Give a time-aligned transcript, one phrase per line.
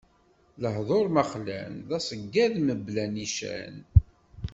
[0.61, 3.75] Lehduṛ ma xlan, d aṣeggad mebla nnican.